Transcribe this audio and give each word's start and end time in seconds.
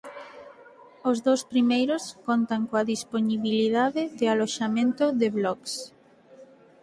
Os 1.09 1.17
dous 1.25 1.41
primeiros 1.51 2.03
contan 2.27 2.61
coa 2.69 2.87
dispoñibilidade 2.93 4.01
de 4.19 4.25
aloxamento 4.33 5.05
de 5.19 5.27
blogs. 5.37 5.73